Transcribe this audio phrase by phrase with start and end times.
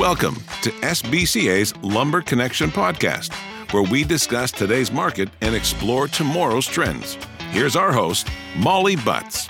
[0.00, 3.34] Welcome to SBCA's Lumber Connection podcast,
[3.70, 7.18] where we discuss today's market and explore tomorrow's trends.
[7.50, 8.26] Here's our host,
[8.56, 9.46] Molly Butts.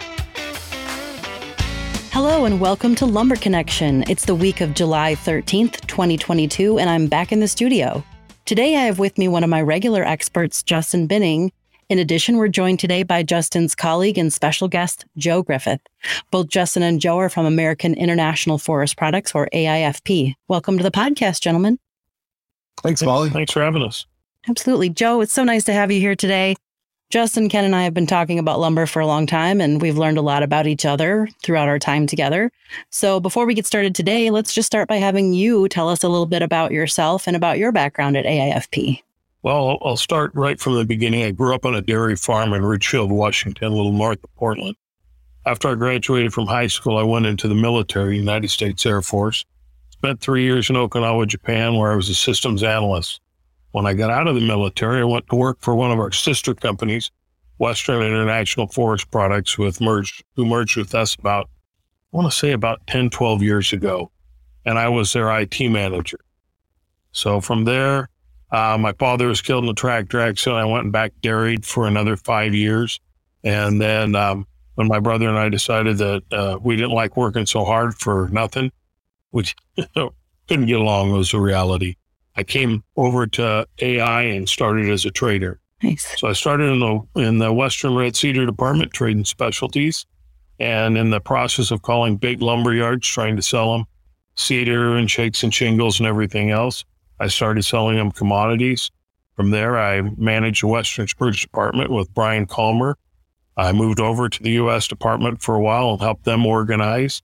[2.10, 4.02] Hello and welcome to Lumber Connection.
[4.10, 8.02] It's the week of July 13th, 2022, and I'm back in the studio.
[8.44, 11.52] Today I have with me one of my regular experts, Justin Binning,
[11.90, 15.80] in addition, we're joined today by Justin's colleague and special guest, Joe Griffith.
[16.30, 20.34] Both Justin and Joe are from American International Forest Products, or AIFP.
[20.46, 21.80] Welcome to the podcast, gentlemen.
[22.84, 23.28] Thanks, Molly.
[23.28, 24.06] Thanks for having us.
[24.48, 24.88] Absolutely.
[24.88, 26.54] Joe, it's so nice to have you here today.
[27.10, 29.98] Justin, Ken, and I have been talking about lumber for a long time, and we've
[29.98, 32.52] learned a lot about each other throughout our time together.
[32.90, 36.08] So, before we get started today, let's just start by having you tell us a
[36.08, 39.02] little bit about yourself and about your background at AIFP.
[39.42, 41.24] Well, I'll start right from the beginning.
[41.24, 44.76] I grew up on a dairy farm in Ridgefield, Washington, a little north of Portland.
[45.46, 49.42] After I graduated from high school, I went into the military, United States Air Force.
[49.88, 53.20] Spent three years in Okinawa, Japan, where I was a systems analyst.
[53.72, 56.12] When I got out of the military, I went to work for one of our
[56.12, 57.10] sister companies,
[57.56, 61.48] Western International Forest Products, with merged, who merged with us about,
[62.12, 64.10] I want to say about 10, 12 years ago.
[64.66, 66.20] And I was their IT manager.
[67.12, 68.10] So from there,
[68.52, 70.60] uh, my father was killed in a tractor accident.
[70.60, 73.00] I went back dairied for another five years.
[73.44, 77.46] And then um, when my brother and I decided that uh, we didn't like working
[77.46, 78.72] so hard for nothing,
[79.30, 79.54] which
[79.94, 81.96] couldn't get along was a reality.
[82.36, 85.60] I came over to AI and started as a trader.
[85.82, 86.18] Nice.
[86.18, 90.04] So I started in the in the Western Red Cedar Department trading specialties,
[90.58, 93.86] and in the process of calling big lumber yards, trying to sell them
[94.36, 96.84] cedar and shakes and shingles and everything else.
[97.20, 98.90] I started selling them commodities.
[99.36, 102.96] From there, I managed the Western Spruce Department with Brian Calmer.
[103.56, 104.88] I moved over to the U.S.
[104.88, 107.22] Department for a while and helped them organize.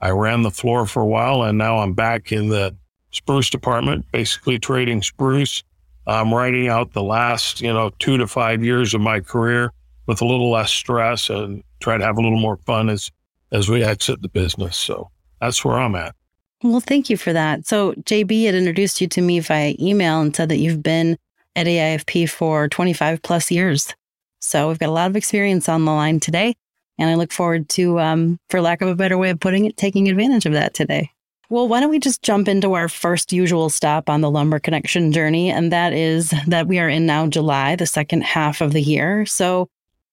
[0.00, 2.76] I ran the floor for a while, and now I'm back in the
[3.10, 5.64] spruce department, basically trading spruce.
[6.06, 9.72] I'm writing out the last, you know, two to five years of my career
[10.06, 13.10] with a little less stress and try to have a little more fun as
[13.50, 14.76] as we exit the business.
[14.76, 15.10] So
[15.40, 16.14] that's where I'm at.
[16.62, 17.66] Well, thank you for that.
[17.66, 21.16] So, JB had introduced you to me via email and said that you've been
[21.54, 23.94] at AIFP for 25 plus years.
[24.40, 26.54] So, we've got a lot of experience on the line today.
[26.98, 29.76] And I look forward to, um, for lack of a better way of putting it,
[29.76, 31.10] taking advantage of that today.
[31.48, 35.12] Well, why don't we just jump into our first usual stop on the lumber connection
[35.12, 35.50] journey?
[35.50, 39.24] And that is that we are in now July, the second half of the year.
[39.26, 39.68] So,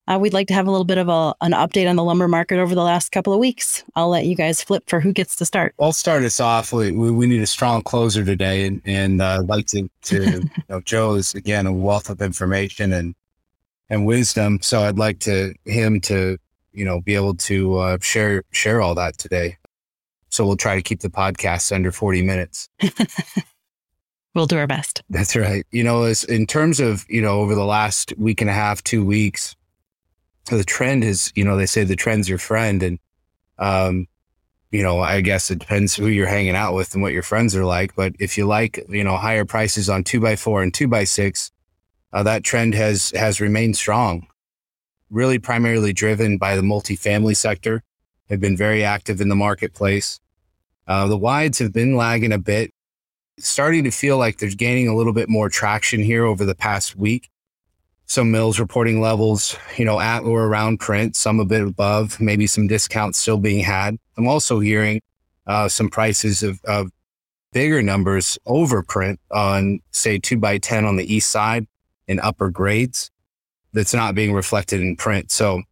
[0.07, 2.27] uh, we'd like to have a little bit of a, an update on the lumber
[2.27, 3.83] market over the last couple of weeks.
[3.95, 5.73] I'll let you guys flip for who gets to start.
[5.79, 6.71] I'll start us off.
[6.71, 10.49] We, we need a strong closer today, and, and uh, I'd like to, to you
[10.69, 13.15] know, Joe is again a wealth of information and
[13.89, 14.59] and wisdom.
[14.61, 16.37] So I'd like to him to
[16.71, 19.57] you know be able to uh, share share all that today.
[20.29, 22.69] So we'll try to keep the podcast under forty minutes.
[24.35, 25.01] we'll do our best.
[25.09, 25.65] That's right.
[25.71, 28.83] You know, as in terms of you know over the last week and a half,
[28.83, 29.55] two weeks
[30.45, 32.81] the trend is, you know, they say the trend's your friend.
[32.83, 32.99] And,
[33.57, 34.07] um,
[34.71, 37.55] you know, I guess it depends who you're hanging out with and what your friends
[37.55, 37.95] are like.
[37.95, 41.03] But if you like, you know, higher prices on two by four and two by
[41.03, 41.51] six,
[42.13, 44.27] uh, that trend has, has remained strong,
[45.09, 47.83] really primarily driven by the multifamily sector.
[48.27, 50.19] They've been very active in the marketplace.
[50.87, 52.71] Uh, the wides have been lagging a bit,
[53.39, 56.95] starting to feel like there's gaining a little bit more traction here over the past
[56.95, 57.29] week
[58.07, 62.47] some mills reporting levels, you know, at or around print, some a bit above, maybe
[62.47, 63.97] some discounts still being had.
[64.17, 65.01] I'm also hearing
[65.47, 66.91] uh, some prices of, of
[67.51, 71.65] bigger numbers over print on, say, two by 10 on the east side
[72.07, 73.09] in upper grades
[73.73, 75.31] that's not being reflected in print.
[75.31, 75.63] So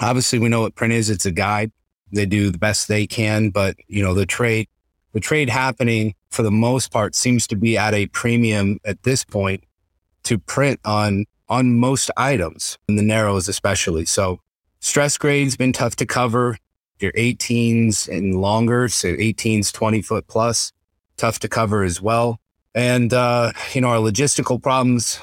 [0.00, 1.08] obviously we know what print is.
[1.08, 1.72] It's a guide.
[2.12, 4.68] They do the best they can, but you know, the trade,
[5.12, 9.24] the trade happening for the most part seems to be at a premium at this
[9.24, 9.64] point
[10.24, 14.04] to print on on most items, in the narrows especially.
[14.04, 14.40] So
[14.80, 16.58] stress grade's been tough to cover.
[16.98, 20.72] Your 18s and longer, so 18s, 20 foot plus,
[21.18, 22.40] tough to cover as well.
[22.74, 25.20] And, uh, you know, our logistical problems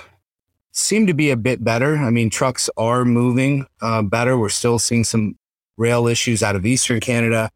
[0.71, 1.97] seem to be a bit better.
[1.97, 4.37] I mean, trucks are moving uh, better.
[4.37, 5.37] We're still seeing some
[5.77, 7.49] rail issues out of Eastern Canada.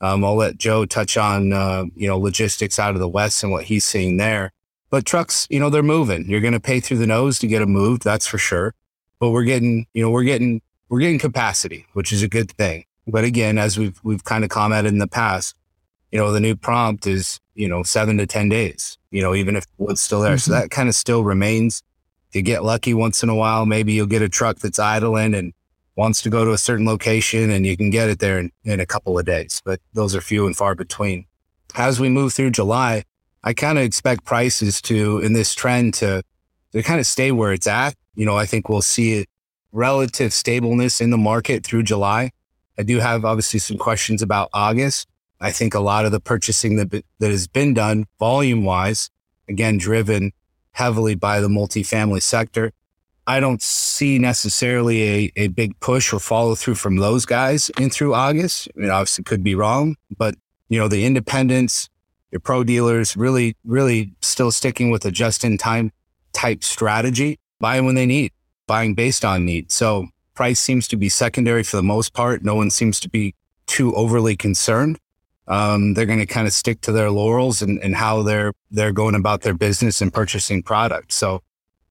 [0.00, 3.52] Um, I'll let Joe touch on, uh, you know, logistics out of the West and
[3.52, 4.52] what he's seeing there.
[4.90, 6.28] But trucks, you know, they're moving.
[6.28, 8.04] You're going to pay through the nose to get them moved.
[8.04, 8.74] That's for sure.
[9.18, 12.84] But we're getting, you know, we're getting, we're getting capacity, which is a good thing.
[13.06, 15.56] But again, as we've, we've kind of commented in the past,
[16.10, 19.56] you know, the new prompt is, you know, seven to 10 days, you know, even
[19.56, 20.36] if wood's still there.
[20.36, 20.52] Mm-hmm.
[20.52, 21.82] So that kind of still remains.
[22.28, 25.34] If you get lucky once in a while, maybe you'll get a truck that's idling
[25.34, 25.52] and
[25.96, 28.80] wants to go to a certain location and you can get it there in, in
[28.80, 29.62] a couple of days.
[29.64, 31.26] But those are few and far between.
[31.76, 33.04] As we move through July,
[33.44, 36.22] I kind of expect prices to, in this trend to,
[36.72, 37.94] to kind of stay where it's at.
[38.14, 39.28] You know, I think we'll see it
[39.70, 42.30] relative stableness in the market through July.
[42.78, 45.06] I do have obviously some questions about August.
[45.40, 49.10] I think a lot of the purchasing that, that has been done volume wise,
[49.46, 50.32] again, driven
[50.72, 52.72] heavily by the multifamily sector.
[53.26, 57.90] I don't see necessarily a, a big push or follow through from those guys in
[57.90, 58.68] through August.
[58.76, 60.34] I mean, obviously could be wrong, but
[60.68, 61.90] you know, the independents,
[62.34, 65.92] your pro dealers really, really still sticking with a just in time
[66.32, 68.32] type strategy, buying when they need,
[68.66, 69.70] buying based on need.
[69.70, 72.44] So price seems to be secondary for the most part.
[72.44, 73.36] No one seems to be
[73.66, 74.98] too overly concerned.
[75.46, 78.92] Um, they're going to kind of stick to their laurels and, and how they're they're
[78.92, 81.12] going about their business and purchasing product.
[81.12, 81.40] So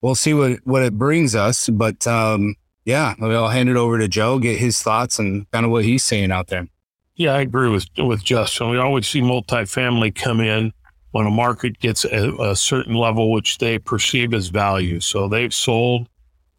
[0.02, 1.70] we'll see what what it brings us.
[1.70, 5.72] But um, yeah, I'll hand it over to Joe, get his thoughts and kind of
[5.72, 6.68] what he's saying out there.
[7.16, 8.70] Yeah, I agree with with Justin.
[8.70, 10.72] We always see multifamily come in
[11.12, 14.98] when a market gets a, a certain level which they perceive as value.
[14.98, 16.08] So they've sold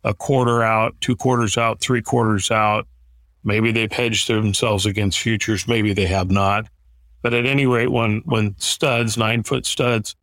[0.05, 2.87] a quarter out, two quarters out, three quarters out.
[3.43, 5.67] Maybe they've hedged themselves against futures.
[5.67, 6.67] Maybe they have not.
[7.21, 10.15] But at any rate, when when studs, nine foot studs,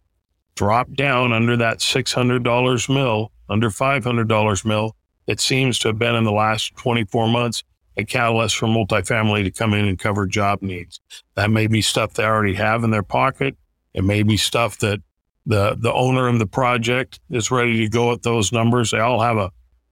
[0.54, 4.96] drop down under that six hundred dollars mill, under five hundred dollars mill,
[5.26, 7.64] it seems to have been in the last twenty four months
[7.96, 11.00] a catalyst for multifamily to come in and cover job needs.
[11.34, 13.56] That may be stuff they already have in their pocket.
[13.94, 15.00] It may be stuff that
[15.44, 18.92] the the owner of the project is ready to go at those numbers.
[18.92, 19.50] They all have a,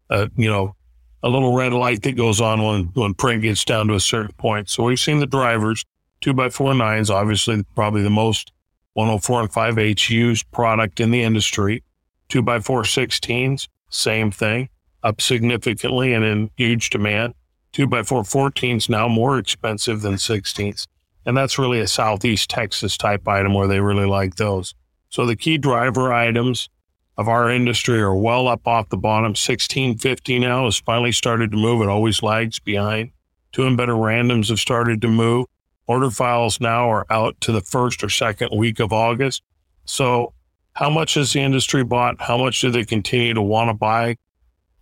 [0.08, 0.74] a you know
[1.22, 4.34] a little red light that goes on when when print gets down to a certain
[4.36, 4.70] point.
[4.70, 5.84] So we've seen the drivers
[6.20, 8.52] two by four nines, obviously probably the most
[8.94, 11.82] 104 and 5H used product in the industry.
[12.28, 14.68] Two by four 16s, same thing,
[15.02, 17.34] up significantly and in huge demand.
[17.72, 20.86] Two by four 14s now more expensive than 16s.
[21.24, 24.74] And that's really a Southeast Texas type item where they really like those.
[25.08, 26.68] So the key driver items
[27.16, 29.30] of our industry are well up off the bottom.
[29.30, 31.82] 1650 now has finally started to move.
[31.82, 33.10] It always lags behind.
[33.52, 35.46] Two and better randoms have started to move.
[35.86, 39.42] Order files now are out to the first or second week of August.
[39.84, 40.32] So,
[40.74, 42.20] how much has the industry bought?
[42.20, 44.16] How much do they continue to want to buy?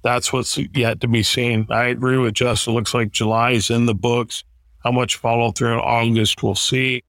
[0.08, 1.66] That's what's yet to be seen.
[1.68, 2.72] I agree with Justin.
[2.72, 4.42] Looks like July is in the books.
[4.82, 7.04] How much follow through in August, we'll see.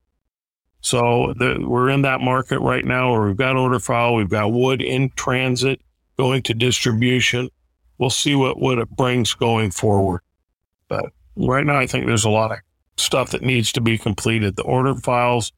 [0.81, 4.51] So the, we're in that market right now where we've got order file, we've got
[4.51, 5.79] wood in transit
[6.17, 7.49] going to distribution.
[7.99, 10.19] We'll see what, what it brings going forward.
[10.89, 12.57] But right now, I think there's a lot of
[12.97, 14.57] stuff that needs to be completed.
[14.57, 15.53] The order files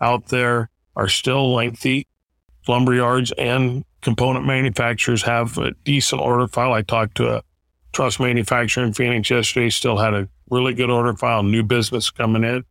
[0.00, 2.06] out there are still lengthy.
[2.68, 6.72] Lumber yards and component manufacturers have a decent order file.
[6.72, 7.42] I talked to a
[7.92, 12.44] truss manufacturer in Phoenix yesterday, still had a really good order file, new business coming
[12.44, 12.64] in.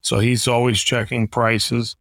[0.00, 1.94] So he's always checking prices.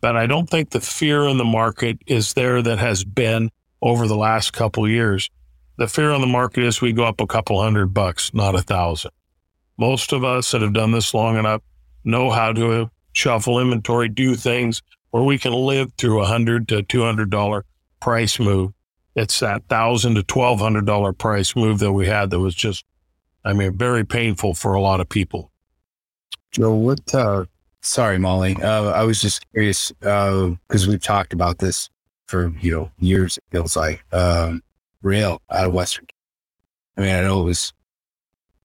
[0.00, 3.50] But I don't think the fear in the market is there that has been
[3.82, 5.28] over the last couple years.
[5.76, 8.62] The fear on the market is we go up a couple hundred bucks, not a
[8.62, 9.10] thousand.
[9.78, 11.62] Most of us that have done this long enough
[12.04, 16.82] know how to shuffle inventory, do things where we can live through a hundred to
[16.82, 17.64] two hundred dollar
[18.02, 18.72] price move.
[19.14, 22.84] It's that thousand to twelve hundred dollar price move that we had that was just,
[23.44, 25.50] I mean, very painful for a lot of people.
[26.50, 27.14] Joe, what?
[27.14, 27.44] Uh,
[27.80, 28.56] sorry, Molly.
[28.60, 31.88] Uh, I was just curious because uh, we've talked about this
[32.26, 33.38] for you know years.
[33.38, 34.62] It feels like um,
[35.02, 36.06] rail out of Western.
[36.96, 37.72] I mean, I know it was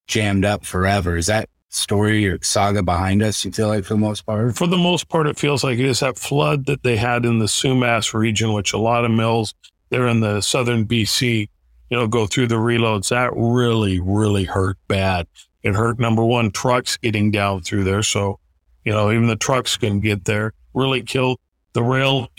[0.07, 1.15] jammed up forever.
[1.15, 4.55] Is that story or saga behind us, you feel like, for the most part?
[4.57, 7.39] For the most part, it feels like it is that flood that they had in
[7.39, 9.53] the Sumas region, which a lot of mills
[9.89, 11.49] there in the southern BC,
[11.89, 13.09] you know, go through the reloads.
[13.09, 15.27] That really, really hurt bad.
[15.63, 18.03] It hurt number one, trucks getting down through there.
[18.03, 18.39] So,
[18.83, 20.53] you know, even the trucks can get there.
[20.73, 21.39] Really killed.
[21.73, 22.29] The rail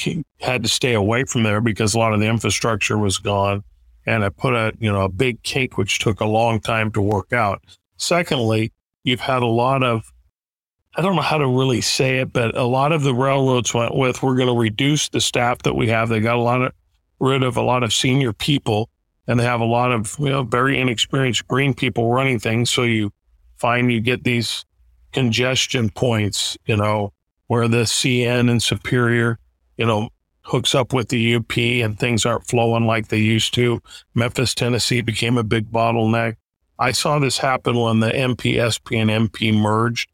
[0.40, 3.62] had to stay away from there because a lot of the infrastructure was gone
[4.06, 7.02] and I put a, you know, a big cake, which took a long time to
[7.02, 7.62] work out.
[7.98, 8.72] Secondly,
[9.04, 10.12] you've had a lot of,
[10.96, 13.94] I don't know how to really say it, but a lot of the railroads went
[13.94, 16.08] with, we're going to reduce the staff that we have.
[16.08, 16.72] They got a lot of,
[17.20, 18.88] rid of a lot of senior people
[19.26, 22.70] and they have a lot of, you know, very inexperienced green people running things.
[22.70, 23.12] So you
[23.58, 24.64] find you get these
[25.12, 27.12] congestion points, you know,
[27.46, 29.38] where the CN and Superior,
[29.76, 30.08] you know,
[30.42, 33.82] hooks up with the UP and things aren't flowing like they used to.
[34.14, 36.36] Memphis, Tennessee became a big bottleneck.
[36.78, 40.10] I saw this happen when the MPSP and MP merged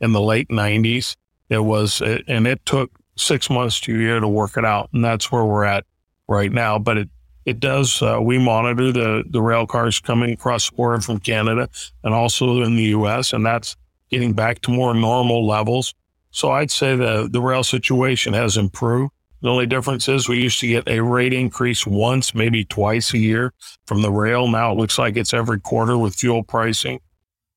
[0.00, 1.16] in the late 90s.
[1.48, 4.90] It was, and it took six months to a year to work it out.
[4.92, 5.84] And that's where we're at
[6.26, 6.78] right now.
[6.78, 7.08] But it,
[7.44, 11.68] it does, uh, we monitor the, the rail cars coming across the border from Canada
[12.04, 13.76] and also in the US, and that's
[14.10, 15.94] getting back to more normal levels.
[16.30, 20.58] So I'd say the, the rail situation has improved The only difference is we used
[20.60, 23.52] to get a rate increase once, maybe twice a year
[23.86, 24.48] from the rail.
[24.48, 27.00] Now it looks like it's every quarter with fuel pricing.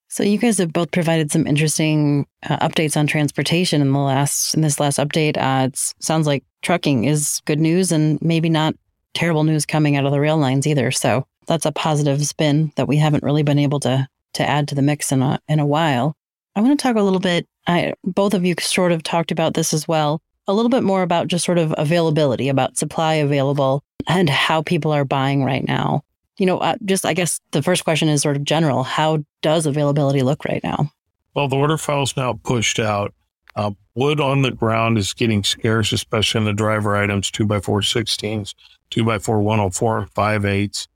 [0.08, 4.54] So you guys have both provided some interesting uh, updates on transportation in the last
[4.54, 5.38] in this last update.
[5.38, 8.76] Uh, it sounds like trucking is good news and maybe not
[9.14, 10.92] terrible news coming out of the rail lines either.
[10.92, 14.76] So that's a positive spin that we haven't really been able to to add to
[14.76, 16.16] the mix in a in a while.
[16.56, 17.48] I want to talk a little bit.
[17.66, 20.22] I, both of you sort of talked about this as well.
[20.48, 24.92] A little bit more about just sort of availability, about supply available, and how people
[24.92, 26.04] are buying right now.
[26.38, 28.84] You know, uh, just I guess the first question is sort of general.
[28.84, 30.92] How does availability look right now?
[31.36, 33.14] Well, the order file's now pushed out.
[33.56, 37.60] Uh, wood on the ground is getting scarce, especially in the driver items, two by
[37.60, 38.54] four 16s,
[38.90, 40.88] two by four 104, and five eights.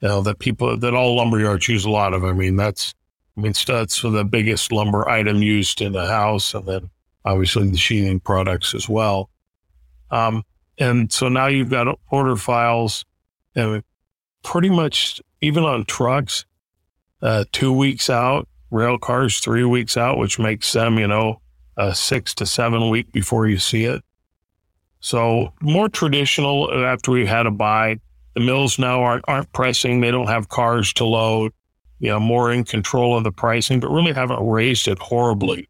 [0.00, 2.24] You know, that people, that all lumberyards use a lot of.
[2.24, 2.94] I mean, that's
[3.36, 6.90] I mean, studs are the biggest lumber item used in the house, and then
[7.24, 9.30] obviously the sheathing products as well.
[10.10, 10.44] Um,
[10.78, 13.04] and so now you've got order files,
[13.54, 13.82] and
[14.42, 16.44] pretty much even on trucks,
[17.22, 21.40] uh, two weeks out, rail cars three weeks out, which makes them, you know,
[21.76, 24.02] a six to seven week before you see it.
[25.00, 28.00] So more traditional after we had a buy.
[28.34, 30.00] The mills now aren't, aren't pressing.
[30.00, 31.52] They don't have cars to load
[32.04, 35.68] you know, more in control of the pricing, but really haven't raised it horribly.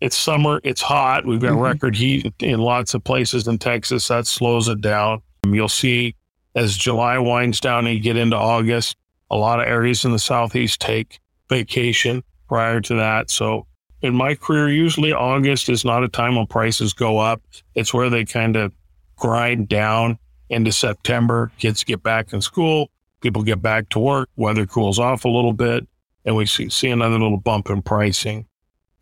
[0.00, 1.24] It's summer, it's hot.
[1.24, 1.60] We've got mm-hmm.
[1.60, 4.08] record heat in lots of places in Texas.
[4.08, 5.22] That slows it down.
[5.44, 6.14] You'll see
[6.54, 8.96] as July winds down and you get into August,
[9.30, 13.30] a lot of areas in the Southeast take vacation prior to that.
[13.30, 13.66] So
[14.02, 17.42] in my career, usually August is not a time when prices go up.
[17.74, 18.72] It's where they kind of
[19.16, 21.50] grind down into September.
[21.58, 22.90] Kids get back in school
[23.26, 25.86] people get back to work, weather cools off a little bit,
[26.24, 28.46] and we see, see another little bump in pricing.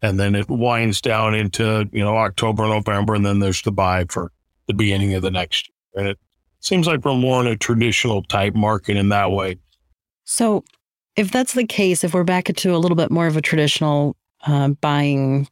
[0.05, 4.05] And then it winds down into, you know, October, November, and then there's the buy
[4.11, 4.31] for
[4.67, 6.03] the beginning of the next year.
[6.03, 6.19] And it
[6.61, 9.57] seems like we're more in a traditional type market in that way.
[10.25, 10.63] So
[11.17, 14.15] if that's the case, if we're back into a little bit more of a traditional
[14.47, 15.49] uh, buying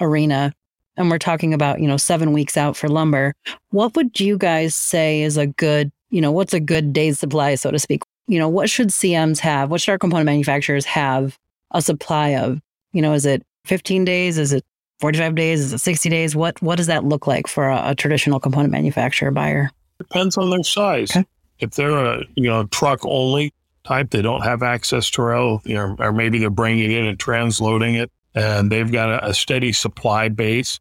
[0.00, 0.54] arena,
[0.96, 3.34] and we're talking about, you know, seven weeks out for lumber,
[3.72, 7.56] what would you guys say is a good you know, what's a good day's supply,
[7.56, 8.02] so to speak?
[8.26, 9.70] You know, what should CMs have?
[9.70, 11.38] What should our component manufacturers have
[11.72, 12.60] a supply of?
[12.92, 14.38] You know, is it 15 days?
[14.38, 14.64] Is it
[15.00, 15.60] 45 days?
[15.60, 16.36] Is it 60 days?
[16.36, 19.70] What what does that look like for a, a traditional component manufacturer buyer?
[19.98, 21.10] Depends on their size.
[21.10, 21.26] Okay.
[21.58, 23.52] If they're a you know truck only
[23.84, 27.06] type, they don't have access to rail, you know, or maybe they're bringing it in
[27.06, 30.80] and transloading it, and they've got a, a steady supply base.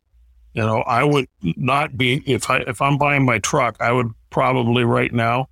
[0.54, 4.12] You know, I would not be if I if I'm buying my truck, I would
[4.30, 5.48] probably right now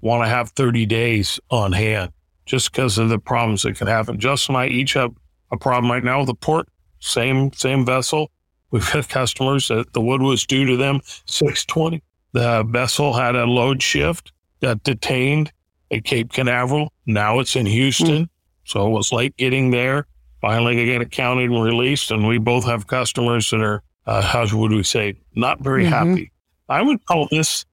[0.00, 2.12] want to have 30 days on hand
[2.44, 4.18] just because of the problems that can happen.
[4.20, 5.12] Justin and I each have
[5.50, 6.68] a problem right now with the port,
[7.00, 8.30] same same vessel.
[8.70, 12.02] We've got customers that the wood was due to them 620.
[12.32, 15.52] The vessel had a load shift, got detained
[15.90, 16.92] at Cape Canaveral.
[17.06, 18.24] Now it's in Houston.
[18.24, 18.28] Mm.
[18.64, 20.06] So it was late getting there.
[20.40, 22.10] Finally, they get it counted and released.
[22.10, 26.10] And we both have customers that are, uh, how would we say, not very mm-hmm.
[26.10, 26.32] happy.
[26.68, 27.64] I would call this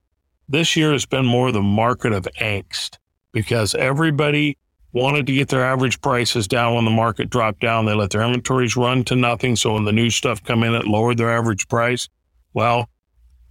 [0.48, 2.98] this year has been more the market of angst
[3.32, 4.58] because everybody
[4.94, 7.86] wanted to get their average prices down when the market dropped down.
[7.86, 9.56] They let their inventories run to nothing.
[9.56, 12.08] So when the new stuff come in, it lowered their average price.
[12.54, 12.90] Well,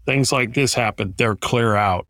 [0.06, 1.14] things like this happen.
[1.16, 2.06] They're clear out.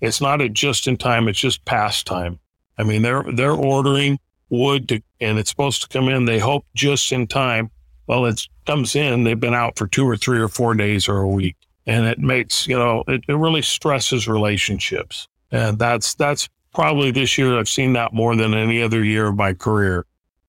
[0.00, 1.28] It's not a just in time.
[1.28, 2.38] It's just past time.
[2.78, 6.24] I mean, they're, they're ordering wood to, and it's supposed to come in.
[6.24, 7.70] They hope just in time.
[8.06, 9.24] Well, it comes in.
[9.24, 11.56] They've been out for two or three or four days or a week
[11.88, 17.38] and it makes you know it, it really stresses relationships and that's that's probably this
[17.38, 20.04] year i've seen that more than any other year of my career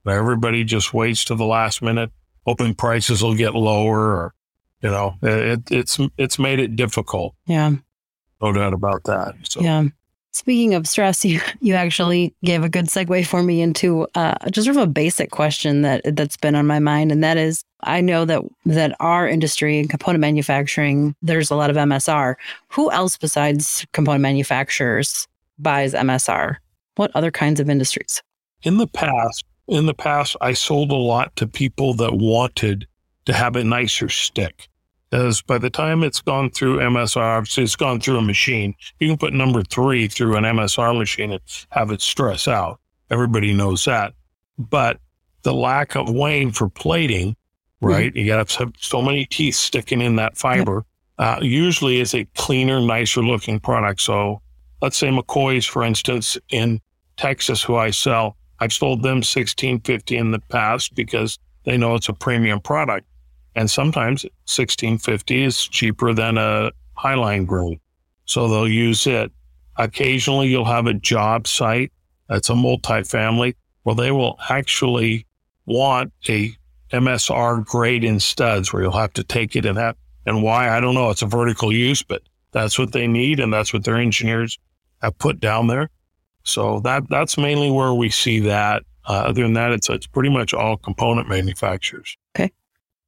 [0.08, 2.12] everybody just waits to the last minute
[2.46, 4.34] hoping prices will get lower or
[4.82, 7.72] you know it, it's it's made it difficult yeah
[8.42, 9.62] no doubt about that so.
[9.62, 9.84] yeah
[10.32, 14.66] Speaking of stress, you you actually gave a good segue for me into uh, just
[14.66, 18.02] sort of a basic question that that's been on my mind, and that is, I
[18.02, 22.36] know that that our industry and component manufacturing, there's a lot of MSR.
[22.70, 25.28] Who else besides component manufacturers
[25.60, 26.58] buys MSR?
[26.96, 28.22] What other kinds of industries?
[28.64, 32.88] In the past, in the past, I sold a lot to people that wanted
[33.26, 34.68] to have a nicer stick
[35.12, 38.76] is by the time it's gone through MSR, obviously it's gone through a machine.
[39.00, 42.80] You can put number three through an MSR machine and have it stress out.
[43.10, 44.14] Everybody knows that.
[44.58, 45.00] But
[45.44, 47.88] the lack of wane for plating, mm-hmm.
[47.88, 48.10] right?
[48.10, 48.18] Mm-hmm.
[48.18, 50.86] You got to have so many teeth sticking in that fiber.
[51.18, 54.02] Uh, usually is a cleaner, nicer looking product.
[54.02, 54.42] So
[54.82, 56.82] let's say McCoy's, for instance, in
[57.18, 62.10] Texas, who I sell, I've sold them 1650 in the past because they know it's
[62.10, 63.06] a premium product.
[63.56, 67.80] And sometimes 1650 is cheaper than a highline grain.
[68.26, 69.32] So they'll use it.
[69.78, 71.92] Occasionally you'll have a job site
[72.28, 75.26] that's a multifamily where they will actually
[75.66, 76.54] want a
[76.92, 79.96] MSR grade in studs where you'll have to take it and have,
[80.26, 81.10] and why, I don't know.
[81.10, 82.22] It's a vertical use, but
[82.52, 83.40] that's what they need.
[83.40, 84.58] And that's what their engineers
[85.02, 85.90] have put down there.
[86.44, 88.84] So that, that's mainly where we see that.
[89.08, 92.18] Uh, other than that, it's, it's pretty much all component manufacturers.
[92.36, 92.52] Okay.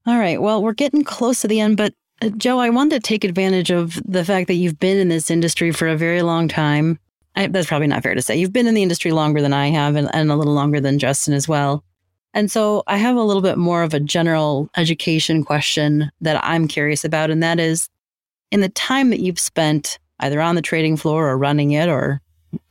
[0.05, 0.41] All right.
[0.41, 3.71] Well, we're getting close to the end, but uh, Joe, I wanted to take advantage
[3.71, 6.98] of the fact that you've been in this industry for a very long time.
[7.36, 8.36] I, that's probably not fair to say.
[8.36, 11.00] You've been in the industry longer than I have and, and a little longer than
[11.00, 11.83] Justin as well.
[12.33, 16.67] And so I have a little bit more of a general education question that I'm
[16.67, 17.29] curious about.
[17.29, 17.89] And that is
[18.51, 22.22] in the time that you've spent either on the trading floor or running it or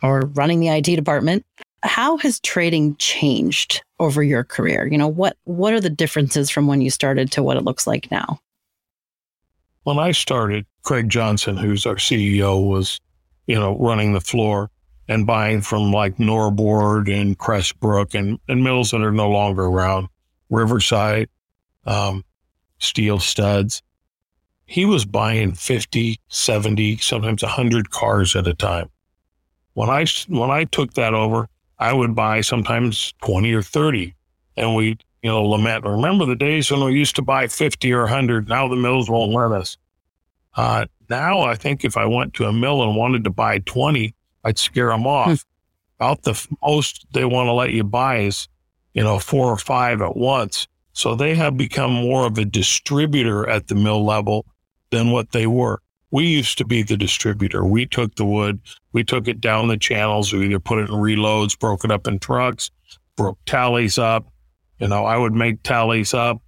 [0.03, 1.45] or running the IT department,
[1.83, 4.87] how has trading changed over your career?
[4.87, 7.87] You know, what what are the differences from when you started to what it looks
[7.87, 8.41] like now?
[9.85, 13.01] When I started, Craig Johnson, who's our CEO, was,
[13.47, 14.71] you know, running the floor
[15.09, 20.09] and buying from like Norbord and Crestbrook and, and mills that are no longer around,
[20.51, 21.29] Riverside,
[21.87, 22.25] um,
[22.79, 23.83] steel studs.
[24.71, 28.89] He was buying 50, 70, sometimes 100 cars at a time.
[29.75, 31.49] When I, when I took that over,
[31.81, 34.15] I would buy sometimes 20 or 30.
[34.57, 35.85] And we, you know, lament.
[35.85, 38.49] Remember the days when we used to buy 50 or 100.
[38.49, 39.77] Now the mills won't let us.
[40.55, 44.15] Uh, now I think if I went to a mill and wanted to buy 20,
[44.45, 45.27] I'd scare them off.
[45.27, 45.35] Hmm.
[45.99, 48.47] About the most they want to let you buy is,
[48.95, 50.69] you know, four or five at once.
[50.93, 54.47] So they have become more of a distributor at the mill level
[54.91, 55.81] than what they were.
[56.11, 57.65] We used to be the distributor.
[57.65, 58.61] We took the wood,
[58.93, 62.09] we took it down the channels, we either put it in reloads, broke it up
[62.09, 62.71] in trucks,
[63.17, 64.27] broke tallies up.
[64.79, 66.43] You know, I would make tallies up,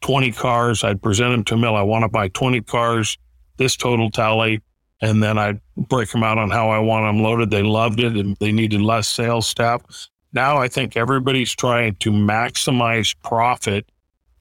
[0.00, 0.82] 20 cars.
[0.82, 1.76] I'd present them to mill.
[1.76, 3.16] I want to buy 20 cars,
[3.58, 4.60] this total tally
[5.00, 7.50] and then I break them out on how I want them loaded.
[7.50, 9.82] They loved it and they needed less sales staff.
[10.32, 13.88] Now I think everybody's trying to maximize profit.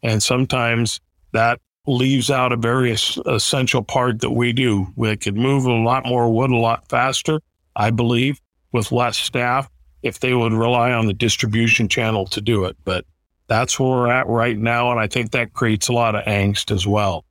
[0.02, 1.02] And sometimes
[1.34, 4.88] that leaves out a very essential part that we do.
[4.95, 7.39] We could move a lot more wood a lot faster,
[7.76, 9.69] I believe, with less staff
[10.04, 12.78] if they would rely on the distribution channel to do it.
[12.86, 13.06] But
[13.48, 14.91] that's where we're at right now.
[14.91, 17.26] And I think that creates a lot of angst as well.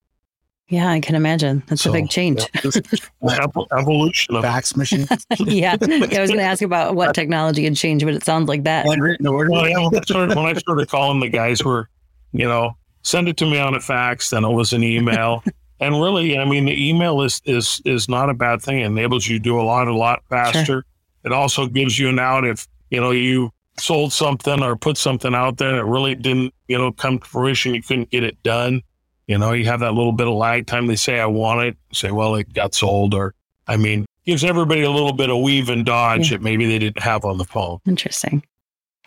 [0.68, 1.62] Yeah, I can imagine.
[1.66, 2.46] That's so, a big change.
[3.22, 3.46] Yeah,
[3.78, 5.06] evolution of fax machine.
[5.40, 5.76] yeah.
[5.80, 8.64] yeah, I was going to ask about what technology had changed, but it sounds like
[8.64, 8.86] that.
[8.86, 9.50] Handwritten order.
[9.50, 11.88] Well, yeah, when, I started, when I started calling the guys were,
[12.32, 15.44] you know, send it to me on a fax, then it was an email.
[15.80, 18.80] and really, I mean, the email is is is not a bad thing.
[18.80, 20.64] It enables you to do a lot, a lot faster.
[20.64, 20.84] Sure.
[21.24, 25.34] It also gives you an out if, you know, you sold something or put something
[25.34, 27.74] out there that really didn't, you know, come to fruition.
[27.74, 28.82] You couldn't get it done
[29.26, 30.86] you know, you have that little bit of lag time.
[30.86, 31.76] They say, I want it.
[31.92, 33.14] Say, well, it got sold.
[33.14, 33.34] Or,
[33.66, 36.36] I mean, gives everybody a little bit of weave and dodge yeah.
[36.36, 37.78] that maybe they didn't have on the phone.
[37.86, 38.44] Interesting.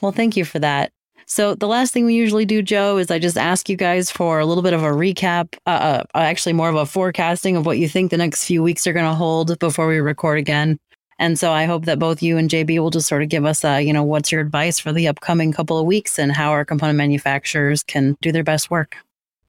[0.01, 0.91] Well, thank you for that.
[1.29, 4.39] So, the last thing we usually do, Joe, is I just ask you guys for
[4.39, 7.77] a little bit of a recap, uh, uh, actually, more of a forecasting of what
[7.77, 10.79] you think the next few weeks are going to hold before we record again.
[11.19, 13.65] And so I hope that both you and JB will just sort of give us,
[13.65, 16.63] uh, you know, what's your advice for the upcoming couple of weeks and how our
[16.63, 18.95] component manufacturers can do their best work.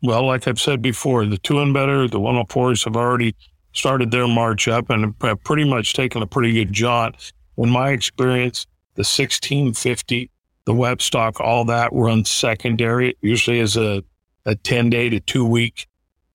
[0.03, 3.37] Well, like I've said before, the two and better, the 104s have already
[3.73, 7.33] started their march up and have pretty much taken a pretty good jaunt.
[7.57, 10.31] In my experience, the 1650,
[10.69, 13.09] the web stock, all that runs secondary.
[13.09, 14.05] It usually is a,
[14.45, 15.87] a 10 day to two week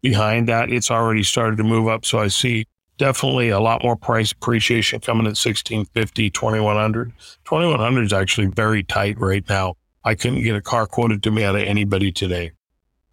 [0.02, 0.72] behind that.
[0.72, 2.04] It's already started to move up.
[2.04, 2.66] So I see
[2.98, 7.14] definitely a lot more price appreciation coming at 1650, 2100.
[7.46, 9.76] 2100 is actually very tight right now.
[10.04, 12.54] I couldn't get a car quoted to me out of anybody today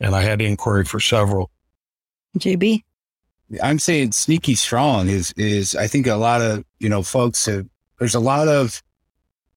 [0.01, 1.51] and I had inquiry for several.
[2.39, 2.83] JB,
[3.63, 7.67] I'm saying sneaky strong is is I think a lot of you know folks have
[7.99, 8.83] there's a lot of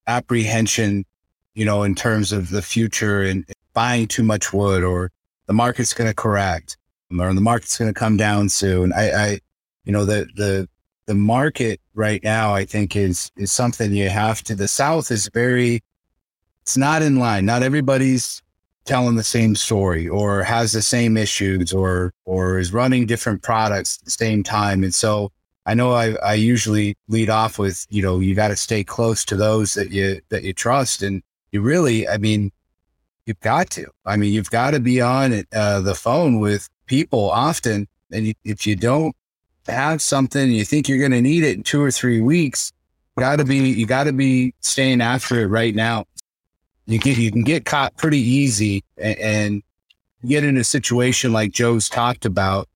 [0.07, 1.05] apprehension,
[1.55, 5.11] you know, in terms of the future and buying too much wood or
[5.47, 6.77] the market's going to correct
[7.19, 8.93] or the market's going to come down soon.
[8.93, 9.39] I, I,
[9.85, 10.67] you know, the the
[11.05, 14.55] the market right now I think is is something you have to.
[14.55, 15.81] The South is very,
[16.61, 17.45] it's not in line.
[17.45, 18.41] Not everybody's
[18.85, 23.97] telling the same story or has the same issues or or is running different products
[23.99, 25.31] at the same time and so
[25.65, 29.23] i know i, I usually lead off with you know you got to stay close
[29.25, 32.51] to those that you that you trust and you really i mean
[33.25, 37.31] you've got to i mean you've got to be on uh, the phone with people
[37.31, 39.15] often and if you don't
[39.67, 42.73] have something you think you're going to need it in two or three weeks
[43.17, 46.03] got to be you got to be staying after it right now
[46.85, 49.63] you get you can get caught pretty easy and, and
[50.25, 52.67] get in a situation like Joe's talked about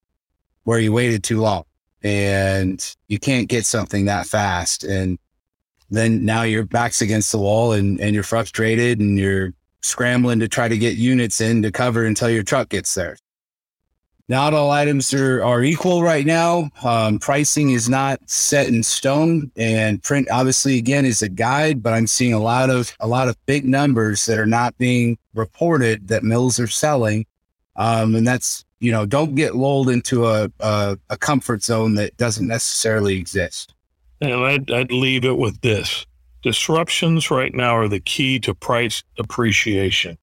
[0.64, 1.64] where you waited too long
[2.04, 4.84] and you can't get something that fast.
[4.84, 5.18] And
[5.90, 10.48] then now your back's against the wall and, and you're frustrated and you're scrambling to
[10.48, 13.18] try to get units in to cover until your truck gets there.
[14.30, 16.70] Not all items are, are equal right now.
[16.84, 21.82] Um, pricing is not set in stone, and print obviously again is a guide.
[21.82, 25.18] But I'm seeing a lot of a lot of big numbers that are not being
[25.34, 27.26] reported that mills are selling,
[27.78, 32.18] um, and that's you know don't get lulled into a, a, a comfort zone that
[32.18, 33.74] doesn't necessarily exist.
[34.20, 36.06] And I'd, I'd leave it with this:
[36.42, 40.18] disruptions right now are the key to price appreciation,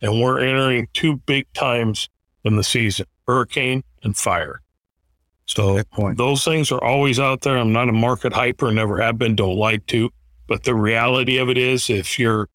[0.00, 2.08] and we're entering two big times
[2.44, 4.60] in the season hurricane, and fire.
[5.46, 5.82] So
[6.16, 7.56] those things are always out there.
[7.56, 10.10] I'm not a market hyper, never have been, don't like to.
[10.46, 12.48] But the reality of it is, if you're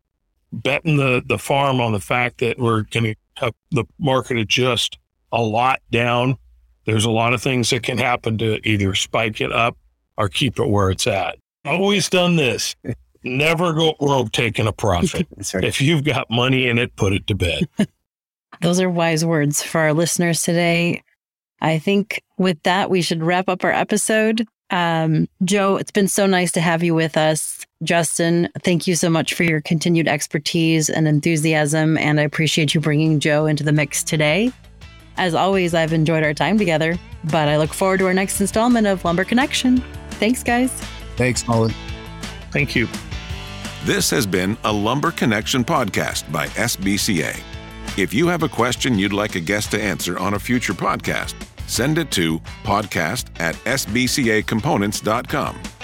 [0.51, 4.97] betting the, the farm on the fact that we're going to have the market adjust
[5.31, 6.37] a lot down,
[6.85, 9.77] there's a lot of things that can happen to either spike it up
[10.19, 11.37] or keep it where it's at.
[11.65, 12.75] Always done this.
[13.23, 15.27] Never go broke taking a profit.
[15.53, 15.63] right.
[15.63, 17.67] If you've got money in it, put it to bed.
[18.61, 21.01] Those are wise words for our listeners today.
[21.61, 24.47] I think with that, we should wrap up our episode.
[24.69, 27.65] Um, Joe, it's been so nice to have you with us.
[27.83, 31.97] Justin, thank you so much for your continued expertise and enthusiasm.
[31.97, 34.51] And I appreciate you bringing Joe into the mix today.
[35.17, 38.87] As always, I've enjoyed our time together, but I look forward to our next installment
[38.87, 39.83] of Lumber Connection.
[40.19, 40.71] Thanks, guys.
[41.15, 41.73] Thanks, Molly.
[42.51, 42.87] Thank you.
[43.85, 47.39] This has been a Lumber Connection podcast by SBCA.
[47.97, 51.35] If you have a question you'd like a guest to answer on a future podcast,
[51.67, 55.78] send it to podcast at sbcacomponents.com.